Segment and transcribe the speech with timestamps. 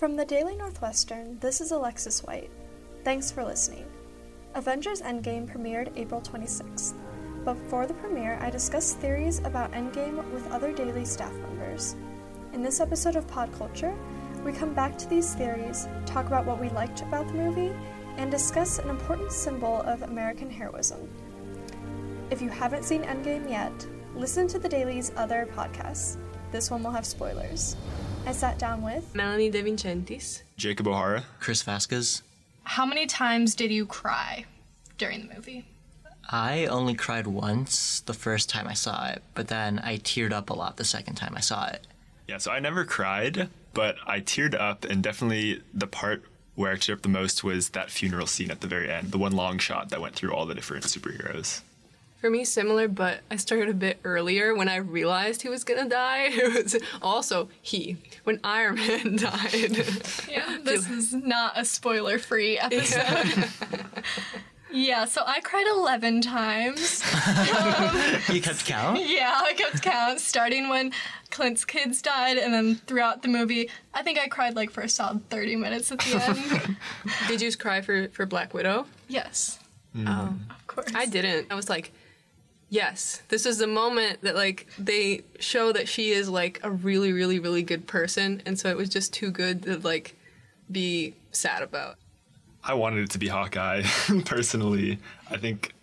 [0.00, 2.50] From the Daily Northwestern, this is Alexis White.
[3.04, 3.84] Thanks for listening.
[4.54, 6.94] Avengers Endgame premiered April 26th.
[7.44, 11.96] But before the premiere, I discussed theories about Endgame with other Daily staff members.
[12.54, 13.94] In this episode of Pod Culture,
[14.42, 17.76] we come back to these theories, talk about what we liked about the movie,
[18.16, 21.10] and discuss an important symbol of American heroism.
[22.30, 26.16] If you haven't seen Endgame yet, listen to the Daily's other podcasts.
[26.52, 27.76] This one will have spoilers.
[28.26, 30.42] I sat down with Melanie De Vincentis.
[30.56, 31.24] Jacob O'Hara.
[31.40, 32.22] Chris Vasquez.
[32.62, 34.44] How many times did you cry
[34.98, 35.64] during the movie?
[36.30, 40.50] I only cried once the first time I saw it, but then I teared up
[40.50, 41.86] a lot the second time I saw it.
[42.28, 46.22] Yeah, so I never cried, but I teared up, and definitely the part
[46.54, 49.18] where I teared up the most was that funeral scene at the very end, the
[49.18, 51.62] one long shot that went through all the different superheroes.
[52.20, 55.88] For me, similar, but I started a bit earlier when I realized he was gonna
[55.88, 56.28] die.
[56.30, 59.76] It was also he when Iron Man died.
[60.28, 63.48] Yeah, this is not a spoiler free episode.
[64.72, 65.04] Yeah.
[65.06, 67.02] so I cried 11 times.
[68.28, 69.00] You um, kept count?
[69.04, 70.92] Yeah, I kept count, starting when
[71.30, 73.68] Clint's kids died, and then throughout the movie.
[73.94, 76.76] I think I cried like for a solid 30 minutes at the end.
[77.28, 78.86] Did you cry for for Black Widow?
[79.08, 79.58] yes,
[79.96, 80.04] mm.
[80.06, 80.92] Oh, of course.
[80.94, 81.50] I didn't.
[81.50, 81.92] I was like,
[82.70, 87.12] yes, this is the moment that like they show that she is like a really,
[87.12, 90.16] really, really good person, and so it was just too good to like
[90.70, 91.96] be sad about.
[92.62, 93.82] I wanted it to be Hawkeye,
[94.24, 94.98] personally.
[95.30, 95.74] I think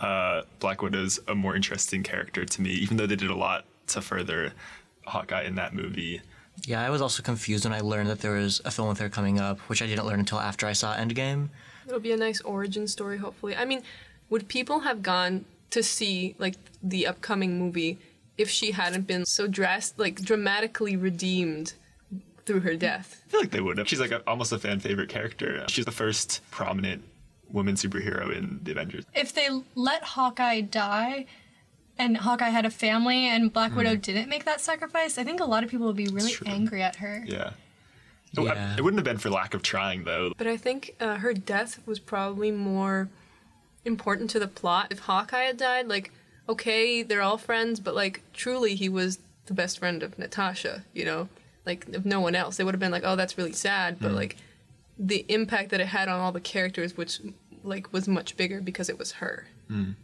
[0.00, 3.64] uh, Black Widow's a more interesting character to me, even though they did a lot
[3.88, 4.52] to further
[5.06, 6.20] Hawkeye in that movie.
[6.66, 9.08] Yeah, I was also confused when I learned that there was a film with her
[9.08, 11.48] coming up, which I didn't learn until after I saw Endgame.
[11.86, 13.54] It'll be a nice origin story, hopefully.
[13.54, 13.82] I mean,
[14.30, 17.98] would people have gone to see like the upcoming movie
[18.38, 21.74] if she hadn't been so dressed, like dramatically redeemed
[22.46, 23.22] through her death?
[23.26, 23.88] I feel like they would have.
[23.88, 25.64] She's like a, almost a fan favorite character.
[25.68, 27.02] She's the first prominent
[27.50, 29.04] woman superhero in the Avengers.
[29.14, 31.26] if they let Hawkeye die,
[31.98, 35.44] and Hawkeye had a family, and Black Widow didn't make that sacrifice, I think a
[35.44, 37.22] lot of people would be really angry at her.
[37.26, 37.50] Yeah.
[38.36, 38.74] It Yeah.
[38.76, 40.32] It wouldn't have been for lack of trying, though.
[40.36, 43.08] But I think uh, her death was probably more
[43.84, 44.88] important to the plot.
[44.90, 46.10] If Hawkeye had died, like,
[46.48, 51.04] okay, they're all friends, but like, truly, he was the best friend of Natasha, you
[51.04, 51.28] know?
[51.66, 54.12] Like, if no one else, they would have been like, oh, that's really sad, but
[54.12, 54.16] mm.
[54.16, 54.36] like,
[54.98, 57.20] the impact that it had on all the characters, which
[57.62, 59.46] like was much bigger because it was her.
[59.70, 59.96] Mm.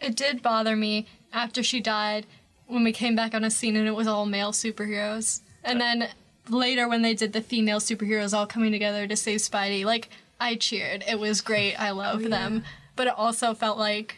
[0.00, 2.26] It did bother me after she died
[2.66, 5.40] when we came back on a scene and it was all male superheroes.
[5.62, 6.08] And uh, then
[6.48, 10.08] later when they did the female superheroes all coming together to save Spidey, like
[10.44, 11.02] I cheered.
[11.08, 11.74] It was great.
[11.76, 12.64] I oh, loved them.
[12.96, 14.16] But it also felt like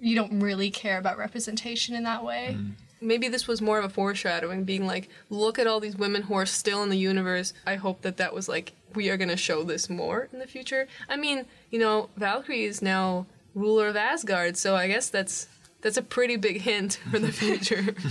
[0.00, 2.56] you don't really care about representation in that way.
[2.56, 2.72] Mm.
[3.00, 6.34] Maybe this was more of a foreshadowing, being like, look at all these women who
[6.34, 7.52] are still in the universe.
[7.66, 10.46] I hope that that was like, we are going to show this more in the
[10.46, 10.88] future.
[11.08, 15.48] I mean, you know, Valkyrie is now ruler of Asgard, so I guess that's
[15.80, 17.94] that's a pretty big hint for the future.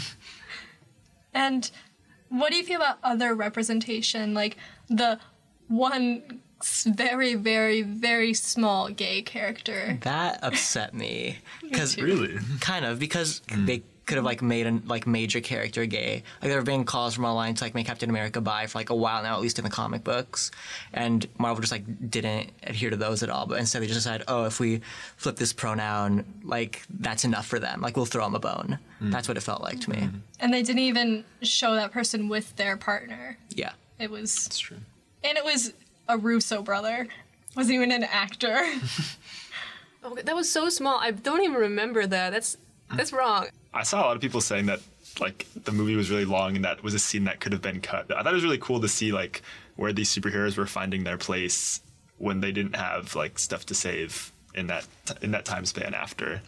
[1.34, 1.70] And
[2.30, 4.58] what do you feel about other representation, like
[4.90, 5.20] the
[5.68, 9.98] one s- very, very, very small gay character?
[10.02, 11.38] That upset me.
[11.62, 12.38] Because Really?
[12.62, 13.66] kind of because hmm.
[13.66, 16.24] they could have like made a like major character gay.
[16.42, 18.90] Like there have been calls from online to like make Captain America bi for like
[18.90, 20.50] a while now, at least in the comic books,
[20.94, 23.46] and Marvel just like didn't adhere to those at all.
[23.48, 24.80] But instead they just decided, oh, if we
[25.18, 27.82] flip this pronoun, like that's enough for them.
[27.82, 28.80] Like we'll throw them a bone.
[29.00, 29.12] Hmm.
[29.12, 30.00] That's what it felt like to me.
[30.00, 30.18] Hmm.
[30.40, 33.38] And they didn't even show that person with their partner.
[33.50, 33.74] Yeah.
[34.00, 34.78] It was, It's true.
[35.26, 35.74] and it was
[36.08, 37.08] a Russo brother.
[37.56, 38.58] Wasn't even an actor.
[40.04, 41.00] oh, that was so small.
[41.00, 42.32] I don't even remember that.
[42.32, 42.58] That's
[42.96, 43.48] that's wrong.
[43.74, 44.80] I saw a lot of people saying that
[45.20, 47.82] like the movie was really long and that was a scene that could have been
[47.82, 48.12] cut.
[48.12, 49.42] I thought it was really cool to see like
[49.76, 51.82] where these superheroes were finding their place
[52.18, 54.88] when they didn't have like stuff to save in that
[55.22, 56.42] in that time span after.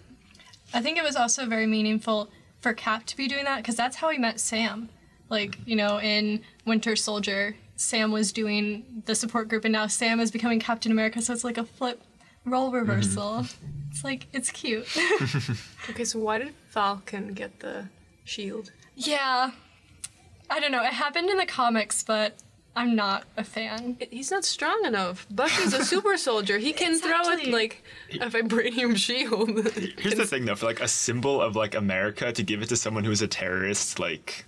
[0.73, 2.29] I think it was also very meaningful
[2.61, 4.89] for Cap to be doing that because that's how he met Sam.
[5.29, 10.19] Like, you know, in Winter Soldier, Sam was doing the support group and now Sam
[10.19, 12.01] is becoming Captain America, so it's like a flip
[12.43, 12.75] role mm-hmm.
[12.75, 13.45] reversal.
[13.89, 14.85] It's like, it's cute.
[15.89, 17.87] Okay, so why did Falcon get the
[18.25, 18.71] shield?
[18.95, 19.51] yeah.
[20.51, 20.83] I don't know.
[20.83, 22.33] It happened in the comics, but
[22.75, 23.95] I'm not a fan.
[23.99, 25.25] It- He's not strong enough.
[25.31, 26.57] Bucky's a super soldier.
[26.57, 27.83] He can throw it like
[28.19, 29.49] a vibranium shield.
[29.97, 32.75] Here's the thing though, for like a symbol of like America to give it to
[32.75, 34.45] someone who's a terrorist like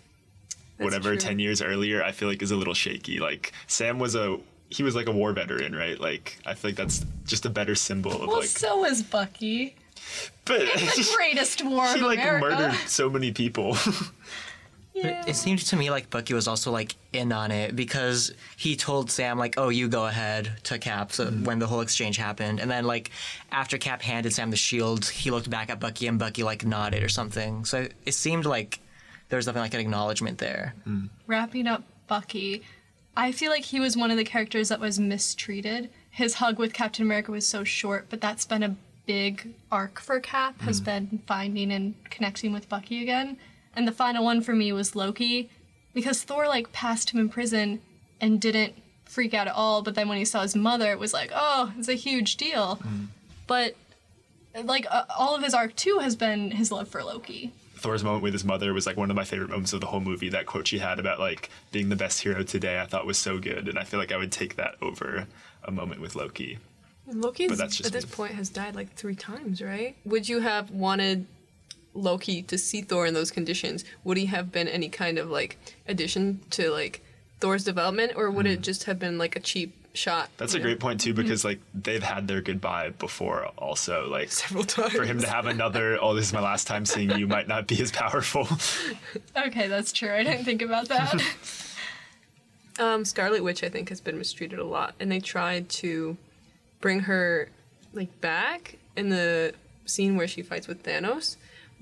[0.84, 1.18] whatever true.
[1.18, 3.20] 10 years earlier, I feel like is a little shaky.
[3.20, 4.40] Like Sam was a
[4.70, 6.00] he was like a war veteran, right?
[6.00, 9.76] Like I feel like that's just a better symbol of Well, like so was Bucky.
[10.46, 12.46] but The greatest war he of like America.
[12.50, 13.78] murdered so many people.
[14.94, 15.24] Yeah.
[15.26, 19.10] It seemed to me like Bucky was also like in on it because he told
[19.10, 21.46] Sam like, "Oh, you go ahead" to Cap so mm-hmm.
[21.46, 23.10] when the whole exchange happened, and then like
[23.52, 27.04] after Cap handed Sam the shield, he looked back at Bucky and Bucky like nodded
[27.04, 27.64] or something.
[27.64, 28.80] So it seemed like
[29.32, 30.76] there was definitely like an acknowledgement there.
[30.86, 31.08] Mm.
[31.26, 32.64] Wrapping up Bucky,
[33.16, 35.90] I feel like he was one of the characters that was mistreated.
[36.10, 38.76] His hug with Captain America was so short, but that's been a
[39.06, 40.86] big arc for Cap, has mm.
[40.86, 43.38] been finding and connecting with Bucky again.
[43.74, 45.50] And the final one for me was Loki,
[45.94, 47.80] because Thor like passed him in prison
[48.20, 48.74] and didn't
[49.06, 51.72] freak out at all, but then when he saw his mother, it was like, oh,
[51.78, 52.82] it's a huge deal.
[52.84, 53.08] Mm.
[53.48, 53.78] But
[54.62, 57.54] like uh, all of his arc too has been his love for Loki.
[57.82, 60.00] Thor's moment with his mother was like one of my favorite moments of the whole
[60.00, 60.30] movie.
[60.30, 63.40] That quote she had about like being the best hero today, I thought was so
[63.40, 65.28] good, and I feel like I would take that over
[65.64, 66.60] a moment with Loki.
[67.08, 68.12] Loki But at this me.
[68.12, 69.96] point has died like three times, right?
[70.06, 71.26] Would you have wanted
[71.96, 73.84] Loki to see Thor in those conditions?
[74.04, 75.58] Would he have been any kind of like
[75.88, 77.04] addition to like
[77.40, 78.62] Thor's development, or would it hmm.
[78.62, 80.30] just have been like a cheap shot?
[80.38, 80.64] That's a know?
[80.64, 83.46] great point too, because like they've had their goodbye before.
[83.58, 84.94] Also, like Several times.
[84.94, 87.68] for him to have another, oh, this is my last time seeing you, might not
[87.68, 88.48] be as powerful.
[89.38, 90.12] Okay, that's true.
[90.12, 91.22] I didn't think about that.
[92.80, 96.18] Um, Scarlet Witch, I think, has been mistreated a lot, and they tried to
[96.80, 97.50] bring her
[97.94, 99.54] like back in the
[99.86, 101.36] scene where she fights with Thanos.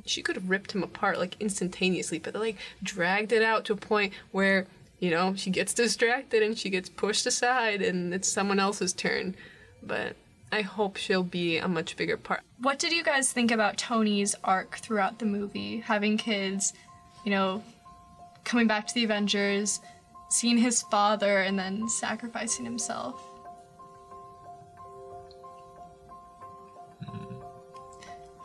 [0.06, 3.74] She could have ripped him apart like instantaneously, but they like dragged it out to
[3.74, 4.66] a point where
[5.00, 9.36] you know she gets distracted and she gets pushed aside, and it's someone else's turn.
[9.81, 10.16] But
[10.51, 12.42] I hope she'll be a much bigger part.
[12.62, 15.80] what did you guys think about Tony's arc throughout the movie?
[15.80, 16.74] Having kids,
[17.24, 17.63] you know,
[18.44, 19.80] coming back to the Avengers,
[20.30, 23.24] seeing his father, and then sacrificing himself.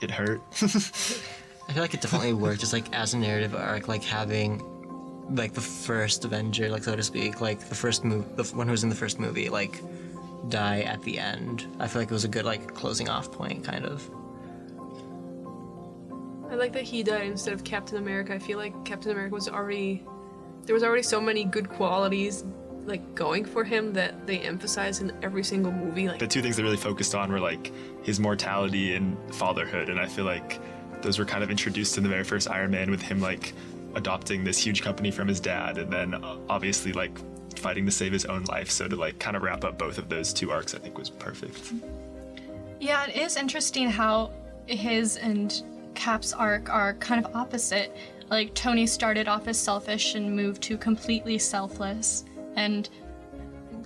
[0.04, 0.40] it hurt.
[1.66, 4.62] I feel like it definitely worked just like as a narrative arc, like having
[5.30, 8.72] like the first Avenger, like so to speak, like the first move, the one who
[8.72, 9.80] was in the first movie, like
[10.48, 11.66] die at the end.
[11.78, 14.08] I feel like it was a good like closing off point, kind of.
[16.50, 18.34] I like that he died instead of Captain America.
[18.34, 20.04] I feel like Captain America was already
[20.66, 22.44] there was already so many good qualities
[22.86, 26.08] like going for him that they emphasize in every single movie.
[26.08, 27.72] Like the two things they really focused on were like
[28.02, 30.60] his mortality and fatherhood, and I feel like
[31.02, 33.52] those were kind of introduced in the very first Iron Man with him like
[33.96, 37.18] adopting this huge company from his dad, and then uh, obviously like
[37.58, 38.70] fighting to save his own life.
[38.70, 41.10] So to like kind of wrap up both of those two arcs, I think was
[41.10, 41.72] perfect.
[42.80, 44.32] Yeah, it is interesting how
[44.66, 45.62] his and
[45.94, 47.94] Cap's arc are kind of opposite.
[48.30, 52.24] Like, Tony started off as selfish and moved to completely selfless,
[52.56, 52.88] and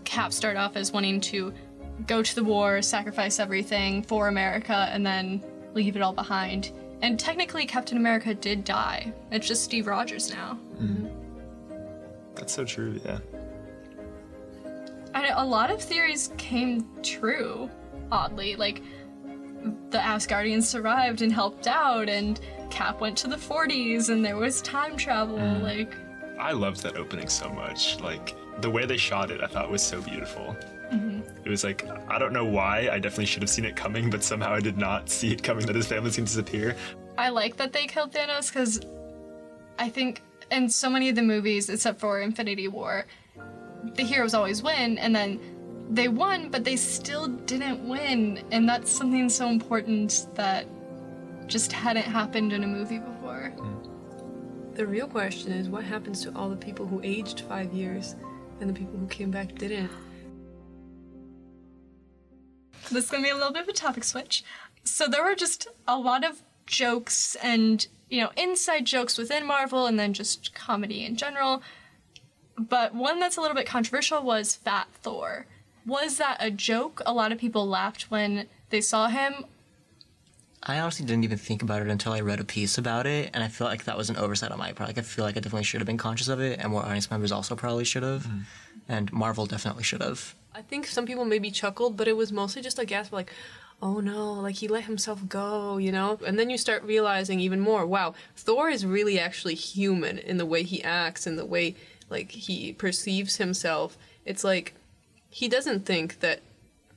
[0.05, 1.52] Cap started off as wanting to
[2.06, 5.44] go to the war, sacrifice everything for America, and then
[5.75, 6.72] leave it all behind.
[7.03, 9.12] And technically, Captain America did die.
[9.31, 10.55] It's just Steve Rogers now.
[10.79, 11.06] Hmm.
[12.35, 13.00] That's so true.
[13.05, 13.19] Yeah.
[15.15, 17.71] And a lot of theories came true,
[18.11, 18.56] oddly.
[18.56, 18.83] Like,
[19.91, 22.41] the Asgardians survived and helped out, and
[22.71, 25.39] Cap went to the 40s, and there was time travel.
[25.39, 25.62] Hmm.
[25.62, 25.94] Like,
[26.39, 28.01] I loved that opening so much.
[28.01, 30.56] Like the way they shot it, I thought was so beautiful.
[30.93, 31.18] Mm-hmm.
[31.49, 32.91] It was like I don't know why.
[32.93, 35.65] I definitely should have seen it coming, but somehow I did not see it coming
[35.65, 36.77] that his family's gonna disappear.
[37.17, 38.83] I like that they killed Thanos because
[39.79, 43.06] I think in so many of the movies, except for Infinity War,
[43.95, 45.41] the heroes always win, and then
[45.89, 48.44] they won, but they still didn't win.
[48.51, 50.67] And that's something so important that
[51.46, 53.55] just hadn't happened in a movie before.
[53.56, 54.75] Hmm.
[54.75, 58.17] the real question is what happens to all the people who aged five years
[58.61, 59.91] and the people who came back didn't?
[62.95, 64.45] This is gonna be a little bit of a topic switch.
[64.85, 69.87] So there were just a lot of jokes and you know inside jokes within Marvel,
[69.87, 71.63] and then just comedy in general.
[72.57, 75.47] But one that's a little bit controversial was Fat Thor.
[75.87, 77.01] Was that a joke?
[77.07, 79.45] A lot of people laughed when they saw him.
[80.63, 83.45] I honestly didn't even think about it until I read a piece about it, and
[83.45, 84.89] I feel like that was an oversight on my part.
[84.89, 87.11] Like I feel like I definitely should have been conscious of it, and more audience
[87.11, 88.41] members also probably should have, mm-hmm.
[88.89, 90.35] and Marvel definitely should have.
[90.55, 93.32] I think some people maybe chuckled, but it was mostly just a gasp like,
[93.81, 96.19] oh no, like he let himself go, you know?
[96.26, 100.46] And then you start realizing even more, wow, Thor is really actually human in the
[100.46, 101.76] way he acts and the way
[102.10, 103.96] like he perceives himself.
[104.24, 104.74] It's like
[105.31, 106.40] he doesn't think that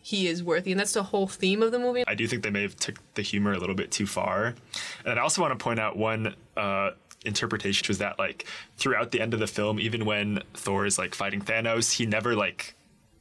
[0.03, 2.03] he is worthy, and that's the whole theme of the movie.
[2.07, 4.55] I do think they may have took the humor a little bit too far.
[5.05, 6.91] And I also want to point out one uh,
[7.23, 11.13] interpretation, was that like throughout the end of the film, even when Thor is like
[11.13, 12.73] fighting Thanos, he never like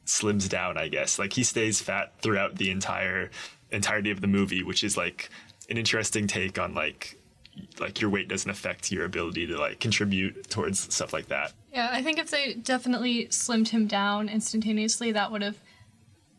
[0.05, 0.77] slims down.
[0.77, 3.29] I guess like he stays fat throughout the entire
[3.71, 5.29] entirety of the movie, which is like
[5.69, 7.17] an interesting take on like
[7.79, 11.53] like your weight doesn't affect your ability to like contribute towards stuff like that.
[11.73, 15.57] Yeah, I think if they definitely slimmed him down instantaneously, that would have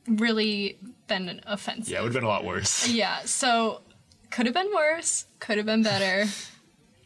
[0.07, 1.93] really been offensive.
[1.93, 2.89] Yeah, it would have been a lot worse.
[2.93, 3.83] Yeah, so
[4.31, 6.29] could have been worse, could have been better.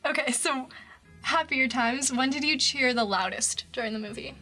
[0.06, 0.68] Okay, so
[1.22, 2.12] happier times.
[2.12, 4.36] When did you cheer the loudest during the movie?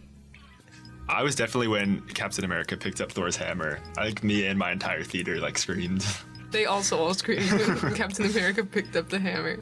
[1.09, 3.79] I was definitely when Captain America picked up Thor's hammer.
[3.99, 6.05] I think me and my entire theater like screamed.
[6.51, 9.59] They also all screamed when Captain America picked up the hammer.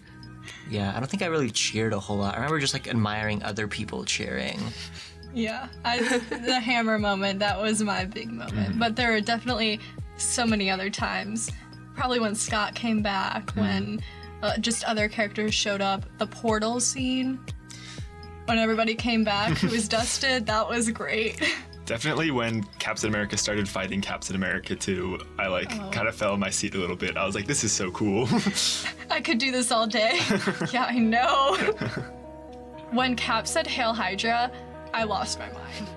[0.68, 2.34] Yeah, I don't think I really cheered a whole lot.
[2.34, 4.60] I remember just like admiring other people cheering.
[5.32, 8.78] Yeah, I, the hammer moment, that was my big moment.
[8.78, 9.80] But there were definitely
[10.18, 11.50] so many other times.
[11.94, 14.02] Probably when Scott came back, when
[14.42, 16.04] uh, just other characters showed up.
[16.18, 17.40] The portal scene,
[18.46, 21.40] when everybody came back who was dusted, that was great.
[21.84, 25.90] Definitely when Captain America started fighting Captain America 2, I like oh.
[25.90, 27.16] kind of fell in my seat a little bit.
[27.16, 28.28] I was like, this is so cool.
[29.10, 30.20] I could do this all day.
[30.72, 31.56] yeah, I know.
[32.92, 34.50] when Cap said Hail Hydra,
[34.94, 35.88] I lost my mind.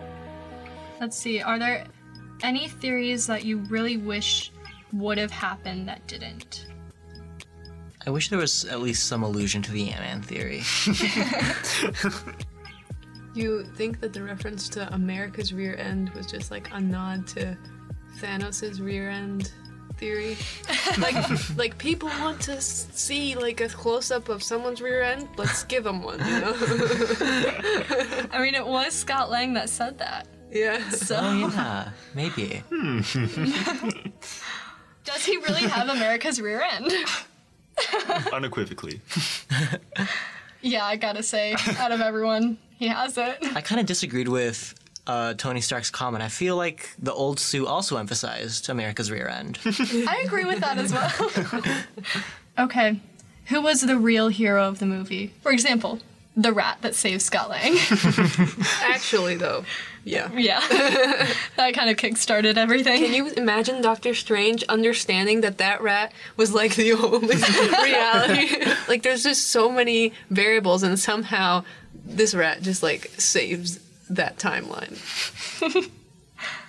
[0.99, 1.85] Let's see, are there
[2.41, 4.51] any theories that you really wish
[4.91, 6.67] would have happened that didn't?
[8.07, 10.63] I wish there was at least some allusion to the Ant-Man theory.
[13.35, 17.57] You think that the reference to America's rear end was just like a nod to
[18.21, 19.51] Thanos' rear end
[19.97, 20.37] theory?
[20.99, 21.15] like,
[21.57, 25.27] like people want to see like a close up of someone's rear end.
[25.35, 26.55] Let's give them one, you know?
[28.31, 30.29] I mean, it was Scott Lang that said that.
[30.49, 30.89] yeah.
[30.91, 32.63] So, oh yeah, maybe.
[35.03, 36.89] does he really have America's rear end?
[38.33, 39.01] Unequivocally.
[40.61, 43.37] yeah, I gotta say, out of everyone, he has it.
[43.55, 44.73] I kind of disagreed with
[45.07, 46.23] uh, Tony Stark's comment.
[46.23, 49.59] I feel like the old suit also emphasized America's rear end.
[49.65, 51.71] I agree with that as well.
[52.65, 52.99] okay,
[53.47, 55.33] who was the real hero of the movie?
[55.41, 55.99] For example,
[56.35, 57.77] the rat that saved Scott Lang.
[58.81, 59.63] Actually, though,
[60.05, 60.31] yeah.
[60.37, 60.59] yeah,
[61.57, 63.03] that kind of kick-started everything.
[63.03, 68.71] Can you imagine Doctor Strange understanding that that rat was like the only reality?
[68.87, 71.65] like, there's just so many variables, and somehow
[72.05, 74.95] this rat just like saves that timeline.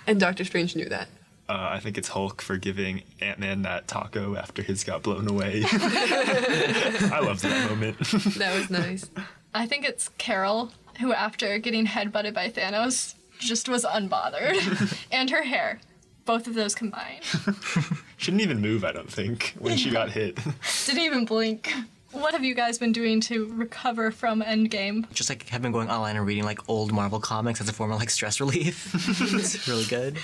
[0.07, 1.07] and Doctor Strange knew that.
[1.47, 5.29] Uh, I think it's Hulk for giving Ant Man that taco after his got blown
[5.29, 5.63] away.
[5.65, 7.99] I loved that moment.
[8.37, 9.09] That was nice.
[9.53, 15.43] I think it's Carol who, after getting headbutted by Thanos, just was unbothered, and her
[15.43, 15.79] hair.
[16.25, 17.23] Both of those combined.
[18.17, 20.37] Shouldn't even move, I don't think, when she got hit.
[20.85, 21.73] Didn't even blink.
[22.11, 25.09] What have you guys been doing to recover from Endgame?
[25.13, 27.91] Just like have been going online and reading like old Marvel comics as a form
[27.93, 28.93] of like stress relief.
[29.33, 30.17] it's really good.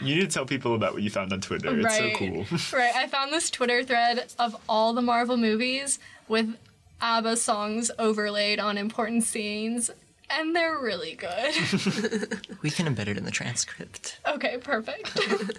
[0.00, 1.78] You need to tell people about what you found on Twitter.
[1.78, 2.16] It's so Right.
[2.16, 2.46] cool.
[2.72, 5.98] Right, I found this Twitter thread of all the Marvel movies
[6.28, 6.56] with
[7.02, 9.90] ABBA songs overlaid on important scenes,
[10.32, 12.38] and they're really good.
[12.62, 14.20] We can embed it in the transcript.
[14.26, 15.18] okay, perfect.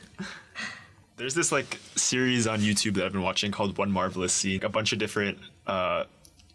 [1.18, 4.64] There's this like series on YouTube that I've been watching called One Marvelous Scene.
[4.64, 5.38] A bunch of different
[5.68, 6.06] uh,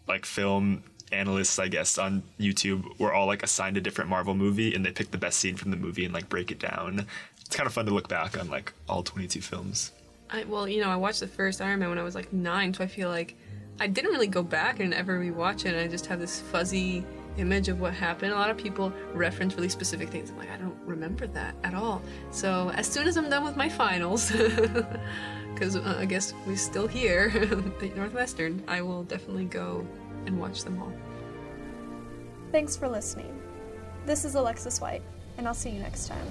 [0.07, 4.73] like film analysts, I guess, on YouTube were all like assigned a different Marvel movie,
[4.73, 7.05] and they pick the best scene from the movie and like break it down.
[7.39, 9.91] It's kind of fun to look back on like all 22 films.
[10.31, 12.73] I, well, you know, I watched the first Iron Man when I was like nine,
[12.73, 13.35] so I feel like
[13.79, 15.73] I didn't really go back and ever rewatch it.
[15.73, 17.05] And I just have this fuzzy
[17.37, 18.33] image of what happened.
[18.33, 20.29] A lot of people reference really specific things.
[20.29, 22.01] I'm like, I don't remember that at all.
[22.31, 24.31] So as soon as I'm done with my finals,
[25.53, 27.31] because uh, I guess we're still here
[27.81, 29.85] at Northwestern, I will definitely go
[30.25, 30.93] and watch them all.
[32.51, 33.39] Thanks for listening.
[34.05, 35.03] This is Alexis White,
[35.37, 36.25] and I'll see you next time.